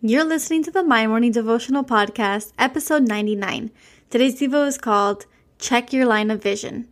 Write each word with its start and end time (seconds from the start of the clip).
You're 0.00 0.22
listening 0.22 0.62
to 0.62 0.70
the 0.70 0.84
My 0.84 1.08
Morning 1.08 1.32
Devotional 1.32 1.82
Podcast, 1.82 2.52
episode 2.56 3.08
99. 3.08 3.72
Today's 4.10 4.38
Devo 4.38 4.64
is 4.68 4.78
called 4.78 5.26
Check 5.58 5.92
Your 5.92 6.06
Line 6.06 6.30
of 6.30 6.40
Vision. 6.40 6.86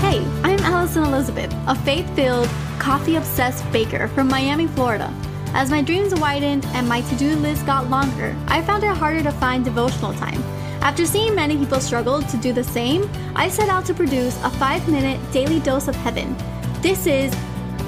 Hey, 0.00 0.24
I'm 0.44 0.58
Alison 0.60 1.02
Elizabeth, 1.02 1.54
a 1.66 1.74
faith 1.74 2.08
filled, 2.16 2.48
coffee 2.78 3.16
obsessed 3.16 3.70
baker 3.70 4.08
from 4.08 4.28
Miami, 4.28 4.66
Florida. 4.68 5.12
As 5.48 5.70
my 5.70 5.82
dreams 5.82 6.14
widened 6.14 6.64
and 6.68 6.88
my 6.88 7.02
to 7.02 7.14
do 7.16 7.36
list 7.36 7.66
got 7.66 7.90
longer, 7.90 8.34
I 8.48 8.62
found 8.62 8.82
it 8.82 8.96
harder 8.96 9.22
to 9.24 9.32
find 9.32 9.62
devotional 9.62 10.14
time. 10.14 10.42
After 10.80 11.04
seeing 11.04 11.34
many 11.34 11.58
people 11.58 11.80
struggle 11.80 12.22
to 12.22 12.36
do 12.38 12.54
the 12.54 12.64
same, 12.64 13.10
I 13.34 13.50
set 13.50 13.68
out 13.68 13.84
to 13.84 13.94
produce 13.94 14.42
a 14.42 14.48
five 14.48 14.88
minute 14.88 15.20
daily 15.32 15.60
dose 15.60 15.86
of 15.86 15.96
heaven. 15.96 16.34
This 16.80 17.06
is 17.06 17.30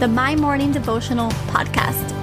the 0.01 0.09
My 0.09 0.37
Morning 0.37 0.71
Devotional 0.71 1.31
Podcast. 1.49 2.18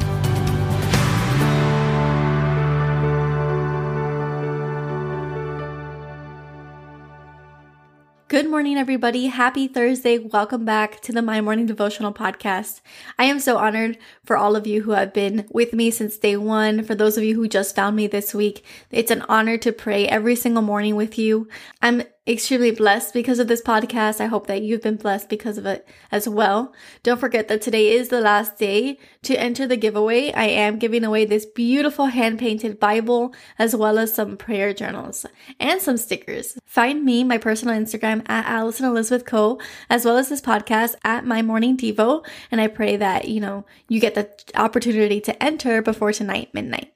Good 8.36 8.50
morning, 8.50 8.75
everybody. 8.75 9.28
Happy 9.28 9.66
Thursday. 9.66 10.18
Welcome 10.18 10.66
back 10.66 11.00
to 11.04 11.14
the 11.14 11.21
My 11.21 11.39
Morning 11.39 11.66
Devotional 11.66 12.12
Podcast. 12.12 12.82
I 13.18 13.24
am 13.24 13.39
so 13.39 13.56
honored 13.56 13.98
for 14.25 14.36
all 14.36 14.58
of 14.58 14.68
you 14.68 14.82
who 14.82 14.92
have 14.92 15.14
been 15.14 15.48
with 15.52 15.71
me 15.71 15.89
since 15.89 16.18
day 16.18 16.36
one. 16.36 16.84
For 16.84 16.96
those 16.96 17.18
of 17.18 17.24
you 17.24 17.36
who 17.36 17.48
just 17.48 17.78
found 17.78 17.96
me 17.96 18.08
this 18.08 18.34
week, 18.34 18.66
it's 18.92 19.10
an 19.10 19.21
honor 19.30 19.58
to 19.60 19.71
pray 19.71 20.06
every 20.06 20.36
single 20.36 20.64
morning 20.64 20.98
with 20.98 21.18
you. 21.18 21.48
I'm 21.82 22.04
extremely 22.28 22.71
blessed 22.71 23.14
because 23.14 23.38
of 23.38 23.47
this 23.47 23.61
podcast. 23.61 24.20
I 24.20 24.25
hope 24.25 24.47
that 24.47 24.64
you've 24.64 24.82
been 24.82 24.96
blessed 24.96 25.29
because 25.29 25.57
of 25.57 25.66
it 25.66 25.88
as 26.11 26.28
well. 26.28 26.74
Don't 27.04 27.20
forget 27.20 27.47
that 27.47 27.61
today 27.61 27.92
is 27.92 28.10
the 28.10 28.21
last 28.21 28.57
day 28.57 28.97
to 29.24 29.39
enter 29.39 29.68
the 29.68 29.78
giveaway. 29.78 30.32
I 30.32 30.46
am 30.46 30.80
giving 30.80 31.04
away 31.04 31.25
this 31.25 31.46
beautiful 31.46 32.08
hand 32.08 32.39
painted 32.39 32.80
Bible 32.80 33.33
as 33.59 33.75
well 33.75 33.99
as 33.99 34.14
some 34.14 34.38
prayer 34.38 34.73
journals 34.73 35.25
and 35.59 35.81
some 35.81 35.97
stickers. 35.97 36.58
Find 36.66 37.05
me, 37.05 37.23
my 37.23 37.38
personal 37.38 37.75
Instagram 37.75 38.27
at 38.27 38.47
Alison 38.47 38.86
Elizabeth 38.86 39.25
Co, 39.25 39.59
as 39.89 40.03
well 40.03 40.17
as 40.17 40.30
this 40.30 40.42
podcast 40.42 40.95
at 41.03 41.25
My 41.25 41.42
Morning 41.44 41.77
Devo. 41.77 42.25
And 42.49 42.59
I 42.59 42.67
pray 42.67 42.97
that, 42.97 43.27
you 43.27 43.39
know, 43.39 43.66
you 43.88 43.99
get 43.99 44.16
the 44.16 44.30
opportunity 44.55 45.21
to 45.21 45.44
enter 45.44 45.81
before 45.81 46.11
tonight, 46.11 46.49
midnight. 46.53 46.94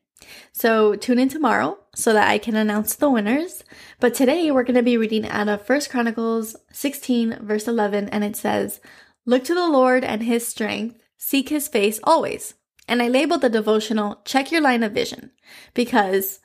So 0.52 0.95
tune 0.95 1.20
in 1.20 1.30
tomorrow 1.30 1.80
so 1.95 2.14
that 2.14 2.28
I 2.28 2.38
can 2.38 2.56
announce 2.56 2.95
the 2.95 3.09
winners. 3.09 3.64
But 4.00 4.14
today 4.14 4.52
we're 4.52 4.64
going 4.64 4.75
to 4.75 4.84
be 4.84 4.98
reading 4.98 5.28
out 5.28 5.48
of 5.48 5.66
First 5.66 5.89
Chronicles 5.89 6.56
16 6.72 7.39
verse 7.42 7.67
11 7.67 8.09
and 8.09 8.23
it 8.23 8.36
says, 8.36 8.80
"Look 9.25 9.44
to 9.45 9.56
the 9.56 9.67
Lord 9.67 10.03
and 10.03 10.23
his 10.23 10.45
strength, 10.47 11.02
seek 11.17 11.50
his 11.50 11.67
face 11.67 12.00
always." 12.03 12.56
And 12.88 13.02
I 13.02 13.08
labeled 13.08 13.42
the 13.42 13.50
devotional 13.50 14.22
"Check 14.25 14.52
your 14.52 14.62
line 14.62 14.84
of 14.84 14.94
vision" 14.94 15.31
because 15.73 16.40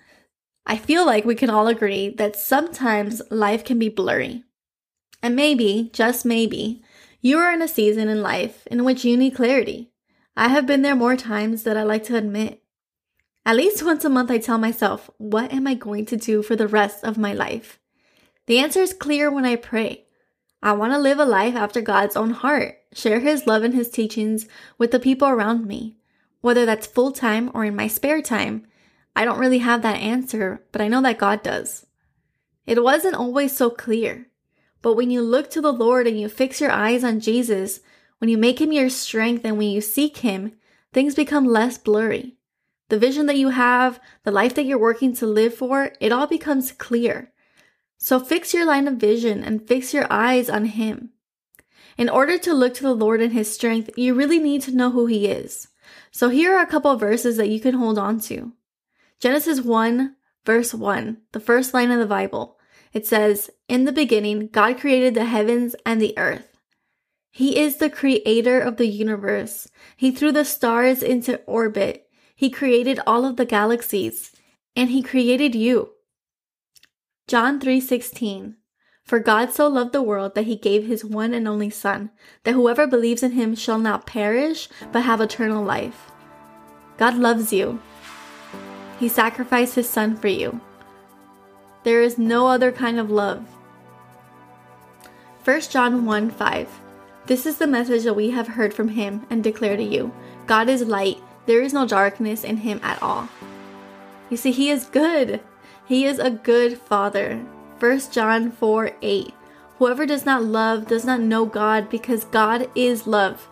I 0.67 0.77
feel 0.77 1.05
like 1.05 1.25
we 1.25 1.35
can 1.35 1.51
all 1.51 1.67
agree 1.67 2.09
that 2.17 2.37
sometimes 2.37 3.23
life 3.31 3.65
can 3.65 3.79
be 3.79 3.89
blurry. 3.91 4.45
And 5.23 5.37
maybe, 5.37 5.91
just 5.93 6.25
maybe, 6.25 6.83
you 7.21 7.39
are 7.39 7.53
in 7.53 7.63
a 7.63 7.69
season 7.69 8.09
in 8.09 8.23
life 8.23 8.67
in 8.67 8.85
which 8.85 9.05
you 9.05 9.17
need 9.17 9.35
clarity. 9.35 9.91
I 10.37 10.49
have 10.49 10.67
been 10.67 10.83
there 10.83 10.97
more 10.97 11.17
times 11.17 11.63
than 11.63 11.77
I 11.77 11.83
like 11.83 12.05
to 12.05 12.17
admit. 12.17 12.64
At 13.47 13.57
least 13.57 13.85
once 13.85 14.07
a 14.07 14.09
month, 14.09 14.31
I 14.31 14.39
tell 14.39 14.57
myself, 14.57 15.11
what 15.19 15.53
am 15.53 15.67
I 15.67 15.75
going 15.75 16.07
to 16.07 16.17
do 16.17 16.43
for 16.43 16.57
the 16.57 16.67
rest 16.67 17.05
of 17.05 17.19
my 17.19 17.35
life? 17.35 17.79
The 18.47 18.59
answer 18.59 18.81
is 18.81 18.95
clear 18.95 19.31
when 19.31 19.45
I 19.45 19.57
pray. 19.57 20.07
I 20.63 20.73
want 20.73 20.95
to 20.95 20.99
live 20.99 21.19
a 21.19 21.27
life 21.27 21.55
after 21.55 21.83
God's 21.83 22.17
own 22.17 22.31
heart, 22.31 22.79
share 22.95 23.21
His 23.21 23.47
love 23.47 23.63
and 23.63 23.75
His 23.75 23.91
teachings 23.91 24.47
with 24.79 24.93
the 24.93 24.99
people 24.99 25.29
around 25.29 25.67
me, 25.67 25.99
whether 26.41 26.65
that's 26.65 26.87
full 26.87 27.13
time 27.13 27.51
or 27.53 27.67
in 27.67 27.77
my 27.77 27.87
spare 27.87 28.23
time. 28.23 28.67
I 29.15 29.27
don't 29.27 29.39
really 29.39 29.59
have 29.59 29.83
that 29.83 30.01
answer, 30.01 30.65
but 30.73 30.81
I 30.81 30.89
know 30.89 31.03
that 31.03 31.19
God 31.19 31.43
does. 31.43 31.85
It 32.67 32.83
wasn't 32.83 33.15
always 33.15 33.55
so 33.55 33.69
clear, 33.69 34.27
but 34.81 34.95
when 34.95 35.11
you 35.11 35.21
look 35.21 35.51
to 35.51 35.61
the 35.61 35.73
Lord 35.73 36.07
and 36.07 36.19
you 36.19 36.31
fix 36.31 36.63
your 36.63 36.71
eyes 36.71 37.05
on 37.05 37.21
Jesus, 37.21 37.81
when 38.17 38.31
you 38.31 38.39
make 38.39 38.59
Him 38.59 38.73
your 38.73 38.89
strength 38.89 39.45
and 39.45 39.59
when 39.59 39.69
you 39.69 39.83
seek 39.83 40.19
Him, 40.19 40.53
things 40.95 41.15
become 41.15 41.45
less 41.45 41.77
blurry 41.77 42.39
the 42.89 42.99
vision 42.99 43.27
that 43.27 43.39
you 43.39 43.51
have, 43.51 44.01
the 44.25 44.31
life 44.31 44.55
that 44.55 44.65
you're 44.65 44.79
working 44.79 45.15
to 45.17 45.27
live 45.27 45.55
for, 45.55 45.93
it 46.01 46.13
all 46.13 46.27
becomes 46.27 46.73
clear. 46.73 47.33
So 47.99 48.21
fix 48.21 48.53
your 48.53 48.67
line 48.67 48.87
of 48.87 48.97
vision 48.97 49.43
and 49.43 49.67
fix 49.67 49.95
your 49.95 50.07
eyes 50.11 50.51
on 50.51 50.67
Him. 50.67 51.11
In 51.97 52.09
order 52.09 52.37
to 52.39 52.53
look 52.53 52.75
to 52.75 52.83
the 52.83 52.95
Lord 52.95 53.21
and 53.21 53.33
His 53.33 53.53
strength, 53.53 53.91
you 53.97 54.15
really 54.15 54.39
need 54.39 54.63
to 54.63 54.77
know 54.77 54.91
who 54.91 55.07
He 55.07 55.27
is. 55.27 55.69
So 56.11 56.29
here 56.29 56.55
are 56.55 56.63
a 56.63 56.67
couple 56.67 56.95
verses 56.97 57.37
that 57.37 57.49
you 57.49 57.61
can 57.61 57.75
hold 57.75 57.99
on 57.99 58.21
to. 58.21 58.53
Genesis 59.21 59.61
1, 59.61 60.17
verse 60.45 60.75
1, 60.75 61.19
the 61.33 61.41
first 61.41 61.73
line 61.73 61.91
of 61.91 61.99
the 61.99 62.07
Bible. 62.07 62.59
It 62.93 63.07
says, 63.07 63.51
In 63.69 63.85
the 63.85 63.93
beginning, 63.93 64.49
God 64.49 64.79
created 64.79 65.15
the 65.15 65.25
heavens 65.25 65.75
and 65.87 66.01
the 66.01 66.17
earth. 66.19 66.59
He 67.31 67.59
is 67.59 67.79
the 67.79 67.91
creator 67.91 68.61
of 68.61 68.77
the 68.77 68.87
universe. 68.87 69.69
He 69.97 70.13
threw 70.13 70.31
the 70.31 70.45
stars 70.45 71.03
into 71.03 71.41
orbit. 71.47 72.04
He 72.35 72.51
created 72.51 73.01
all 73.07 73.25
of 73.25 73.37
the 73.37 73.45
galaxies, 73.47 74.33
and 74.75 74.91
he 74.91 75.03
created 75.03 75.55
you. 75.55 75.91
John 77.29 77.61
3:16 77.61 78.57
For 79.05 79.21
God 79.21 79.53
so 79.53 79.69
loved 79.69 79.93
the 79.93 80.03
world 80.03 80.35
that 80.35 80.47
he 80.47 80.57
gave 80.57 80.87
his 80.87 81.05
one 81.05 81.33
and 81.33 81.47
only 81.47 81.71
son, 81.71 82.11
that 82.43 82.55
whoever 82.55 82.87
believes 82.87 83.23
in 83.23 83.33
him 83.33 83.55
shall 83.55 83.79
not 83.79 84.07
perish 84.07 84.69
but 84.93 85.03
have 85.03 85.21
eternal 85.21 85.63
life. 85.65 86.11
God 86.97 87.17
loves 87.17 87.53
you. 87.53 87.81
He 88.99 89.09
sacrificed 89.09 89.77
his 89.77 89.89
son 89.89 90.17
for 90.17 90.29
you. 90.29 90.61
There 91.85 92.03
is 92.03 92.19
no 92.19 92.49
other 92.49 92.73
kind 92.73 92.99
of 92.99 93.11
love. 93.11 93.47
1 95.45 95.61
John 95.63 96.05
1 96.05 96.31
5. 96.31 96.81
This 97.27 97.47
is 97.47 97.59
the 97.59 97.67
message 97.67 98.05
that 98.05 98.17
we 98.17 98.31
have 98.31 98.49
heard 98.49 98.75
from 98.75 98.89
him 98.89 99.27
and 99.31 99.45
declare 99.45 99.77
to 99.77 99.83
you 99.83 100.13
God 100.47 100.69
is 100.69 100.83
light 100.83 101.23
there 101.47 101.61
is 101.61 101.73
no 101.73 101.87
darkness 101.87 102.45
in 102.45 102.59
him 102.59 102.81
at 102.83 103.03
all. 103.03 103.29
You 104.31 104.37
see, 104.37 104.53
he 104.53 104.71
is 104.71 104.85
good. 104.85 105.41
He 105.87 106.07
is 106.07 106.19
a 106.19 106.31
good 106.31 106.79
father. 106.79 107.45
1 107.79 108.01
John 108.11 108.51
4 108.51 108.93
8. 109.03 109.35
Whoever 109.79 110.07
does 110.07 110.25
not 110.25 110.45
love 110.45 110.87
does 110.87 111.05
not 111.05 111.21
know 111.21 111.45
God 111.45 111.91
because 111.91 112.25
God 112.25 112.69
is 112.75 113.07
love. 113.07 113.49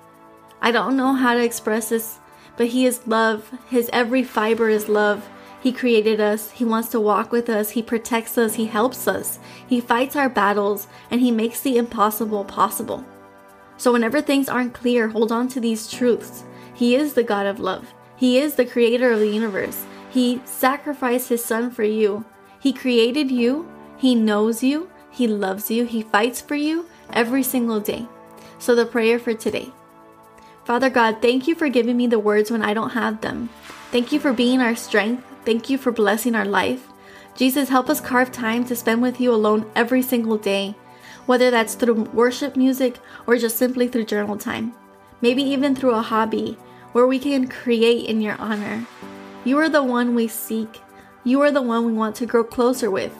I 0.60 0.70
don't 0.70 0.96
know 0.96 1.14
how 1.14 1.34
to 1.34 1.44
express 1.44 1.88
this, 1.88 2.20
but 2.56 2.68
He 2.68 2.86
is 2.86 3.06
love. 3.06 3.50
His 3.68 3.90
every 3.92 4.22
fiber 4.22 4.68
is 4.68 4.88
love. 4.88 5.28
He 5.60 5.72
created 5.72 6.20
us. 6.20 6.52
He 6.52 6.64
wants 6.64 6.88
to 6.90 7.00
walk 7.00 7.32
with 7.32 7.48
us. 7.48 7.70
He 7.70 7.82
protects 7.82 8.38
us. 8.38 8.54
He 8.54 8.66
helps 8.66 9.06
us. 9.06 9.38
He 9.66 9.80
fights 9.80 10.16
our 10.16 10.28
battles 10.28 10.86
and 11.10 11.20
He 11.20 11.30
makes 11.30 11.60
the 11.60 11.76
impossible 11.76 12.44
possible. 12.44 13.04
So, 13.76 13.92
whenever 13.92 14.20
things 14.22 14.48
aren't 14.48 14.74
clear, 14.74 15.08
hold 15.08 15.32
on 15.32 15.48
to 15.48 15.60
these 15.60 15.90
truths. 15.90 16.44
He 16.82 16.96
is 16.96 17.12
the 17.12 17.22
God 17.22 17.46
of 17.46 17.60
love. 17.60 17.94
He 18.16 18.38
is 18.38 18.56
the 18.56 18.66
creator 18.66 19.12
of 19.12 19.20
the 19.20 19.28
universe. 19.28 19.86
He 20.10 20.40
sacrificed 20.44 21.28
his 21.28 21.44
son 21.44 21.70
for 21.70 21.84
you. 21.84 22.24
He 22.58 22.72
created 22.72 23.30
you. 23.30 23.70
He 23.96 24.16
knows 24.16 24.64
you. 24.64 24.90
He 25.08 25.28
loves 25.28 25.70
you. 25.70 25.84
He 25.84 26.02
fights 26.02 26.40
for 26.40 26.56
you 26.56 26.86
every 27.12 27.44
single 27.44 27.78
day. 27.78 28.08
So, 28.58 28.74
the 28.74 28.84
prayer 28.84 29.20
for 29.20 29.32
today 29.32 29.70
Father 30.64 30.90
God, 30.90 31.22
thank 31.22 31.46
you 31.46 31.54
for 31.54 31.68
giving 31.68 31.96
me 31.96 32.08
the 32.08 32.18
words 32.18 32.50
when 32.50 32.62
I 32.62 32.74
don't 32.74 32.98
have 32.98 33.20
them. 33.20 33.48
Thank 33.92 34.10
you 34.10 34.18
for 34.18 34.32
being 34.32 34.60
our 34.60 34.74
strength. 34.74 35.24
Thank 35.44 35.70
you 35.70 35.78
for 35.78 35.92
blessing 35.92 36.34
our 36.34 36.44
life. 36.44 36.88
Jesus, 37.36 37.68
help 37.68 37.90
us 37.90 38.00
carve 38.00 38.32
time 38.32 38.64
to 38.64 38.74
spend 38.74 39.02
with 39.02 39.20
you 39.20 39.32
alone 39.32 39.70
every 39.76 40.02
single 40.02 40.36
day, 40.36 40.74
whether 41.26 41.48
that's 41.48 41.76
through 41.76 42.10
worship 42.12 42.56
music 42.56 42.98
or 43.28 43.36
just 43.36 43.56
simply 43.56 43.86
through 43.86 44.06
journal 44.06 44.36
time. 44.36 44.74
Maybe 45.20 45.44
even 45.44 45.76
through 45.76 45.94
a 45.94 46.02
hobby 46.02 46.58
where 46.92 47.06
we 47.06 47.18
can 47.18 47.48
create 47.48 48.06
in 48.06 48.20
your 48.20 48.36
honor. 48.36 48.86
You 49.44 49.58
are 49.58 49.68
the 49.68 49.82
one 49.82 50.14
we 50.14 50.28
seek. 50.28 50.80
You 51.24 51.40
are 51.42 51.50
the 51.50 51.62
one 51.62 51.84
we 51.86 51.92
want 51.92 52.16
to 52.16 52.26
grow 52.26 52.44
closer 52.44 52.90
with. 52.90 53.14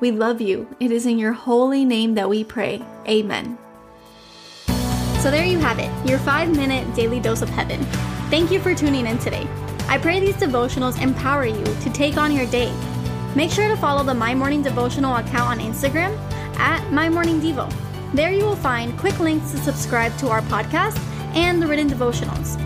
We 0.00 0.10
love 0.10 0.40
you. 0.40 0.68
It 0.80 0.90
is 0.90 1.06
in 1.06 1.18
your 1.18 1.32
holy 1.32 1.84
name 1.84 2.14
that 2.14 2.28
we 2.28 2.44
pray. 2.44 2.84
Amen. 3.08 3.58
So 5.20 5.30
there 5.30 5.44
you 5.44 5.58
have 5.58 5.78
it, 5.78 5.90
your 6.08 6.18
five 6.18 6.54
minute 6.54 6.94
daily 6.94 7.18
dose 7.18 7.42
of 7.42 7.48
heaven. 7.48 7.82
Thank 8.30 8.50
you 8.50 8.60
for 8.60 8.74
tuning 8.74 9.06
in 9.06 9.18
today. 9.18 9.46
I 9.88 9.98
pray 9.98 10.20
these 10.20 10.36
devotionals 10.36 11.00
empower 11.00 11.46
you 11.46 11.64
to 11.64 11.92
take 11.92 12.16
on 12.16 12.32
your 12.32 12.46
day. 12.46 12.72
Make 13.34 13.50
sure 13.50 13.68
to 13.68 13.76
follow 13.76 14.02
the 14.02 14.14
My 14.14 14.34
Morning 14.34 14.62
Devotional 14.62 15.16
account 15.16 15.50
on 15.50 15.58
Instagram 15.58 16.16
at 16.58 16.90
My 16.92 17.08
Morning 17.08 17.40
Devo. 17.40 17.72
There 18.12 18.32
you 18.32 18.44
will 18.44 18.56
find 18.56 18.98
quick 18.98 19.18
links 19.18 19.50
to 19.52 19.58
subscribe 19.58 20.16
to 20.18 20.28
our 20.28 20.42
podcast 20.42 20.98
and 21.34 21.60
the 21.60 21.66
written 21.66 21.88
devotionals. 21.88 22.65